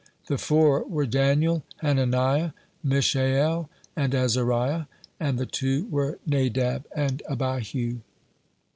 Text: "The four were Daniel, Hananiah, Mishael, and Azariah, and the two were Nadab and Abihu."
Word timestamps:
"The 0.25 0.39
four 0.39 0.83
were 0.85 1.05
Daniel, 1.05 1.61
Hananiah, 1.81 2.53
Mishael, 2.83 3.69
and 3.95 4.15
Azariah, 4.15 4.85
and 5.19 5.37
the 5.37 5.45
two 5.45 5.85
were 5.91 6.17
Nadab 6.25 6.87
and 6.95 7.21
Abihu." 7.29 7.99